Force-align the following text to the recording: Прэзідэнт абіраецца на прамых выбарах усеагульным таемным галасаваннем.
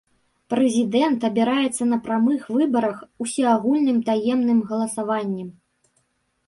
Прэзідэнт 0.51 1.25
абіраецца 1.29 1.83
на 1.91 1.97
прамых 2.07 2.41
выбарах 2.57 2.97
усеагульным 3.27 4.01
таемным 4.09 4.59
галасаваннем. 4.73 5.49